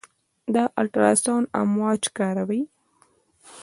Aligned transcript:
د 0.53 0.55
الټراساونډ 0.81 1.45
امواج 1.61 2.01
کاروي. 2.17 2.61